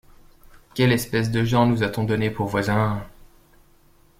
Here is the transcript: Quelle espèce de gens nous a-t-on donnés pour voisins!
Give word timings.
Quelle 0.73 0.93
espèce 0.93 1.29
de 1.29 1.43
gens 1.43 1.67
nous 1.67 1.83
a-t-on 1.83 2.03
donnés 2.03 2.31
pour 2.31 2.47
voisins! 2.47 3.03